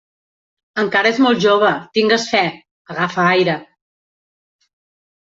[0.83, 2.41] Encara és molt jove!, Tingues fe!
[2.95, 3.59] —agafa aire—.